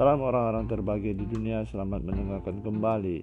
[0.00, 3.20] Salam orang-orang terbahagia di dunia, selamat mendengarkan kembali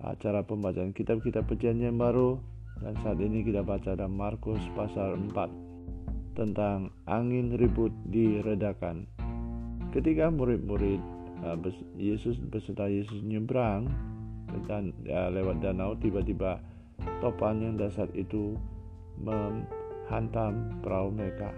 [0.00, 2.40] acara pembacaan kitab-kitab perjanjian baru.
[2.80, 9.04] Dan saat ini kita baca dalam Markus pasal 4 tentang angin ribut diredakan.
[9.92, 11.04] Ketika murid-murid
[11.44, 11.60] uh,
[12.00, 13.84] Yesus beserta Yesus nyebrang
[14.72, 16.64] dan ya, lewat danau tiba-tiba
[17.20, 18.56] topan yang dasar itu
[19.20, 21.52] menghantam perahu mereka.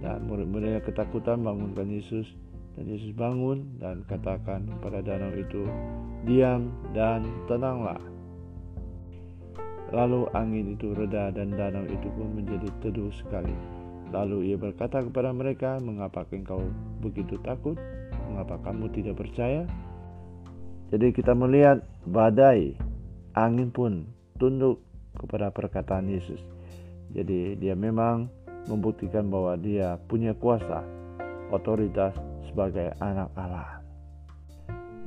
[0.00, 2.32] Dan murid-muridnya ketakutan bangunkan Yesus
[2.76, 5.68] dan Yesus bangun dan katakan pada danau itu,
[6.24, 8.00] "Diam dan tenanglah."
[9.92, 13.52] Lalu angin itu reda dan danau itu pun menjadi teduh sekali.
[14.08, 16.64] Lalu ia berkata kepada mereka, "Mengapa engkau
[17.04, 17.76] begitu takut?
[18.32, 19.68] Mengapa kamu tidak percaya?"
[20.92, 22.76] Jadi kita melihat badai,
[23.36, 24.04] angin pun
[24.36, 24.80] tunduk
[25.16, 26.40] kepada perkataan Yesus.
[27.12, 28.28] Jadi dia memang
[28.68, 30.84] membuktikan bahwa dia punya kuasa,
[31.52, 32.16] otoritas
[32.52, 33.80] sebagai anak Allah.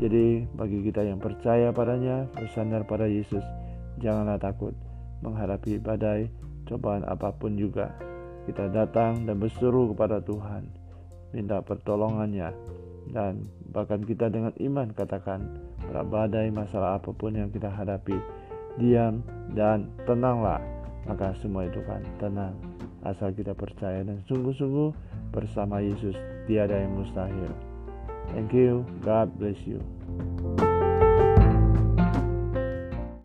[0.01, 3.45] Jadi bagi kita yang percaya padanya, bersandar pada Yesus,
[4.01, 4.75] janganlah takut
[5.23, 6.27] menghadapi badai,
[6.67, 7.95] cobaan apa pun juga.
[8.43, 10.67] Kita datang dan berseru kepada Tuhan,
[11.31, 12.51] minta pertolongannya,
[13.15, 15.39] dan bahkan kita dengan iman katakan
[15.85, 18.19] pada badai masalah apa pun yang kita hadapi,
[18.75, 19.23] diam
[19.55, 20.59] dan tenanglah,
[21.07, 22.74] maka semua itu kan tenang
[23.05, 24.89] asal kita percaya dan sungguh-sungguh
[25.29, 26.17] bersama Yesus
[26.49, 27.53] tiada yang mustahil.
[28.33, 28.81] Thank you.
[29.05, 29.77] God bless you.